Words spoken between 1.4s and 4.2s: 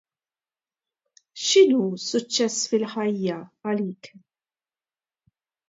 X'inhu suċċess fil-ħajja għalik?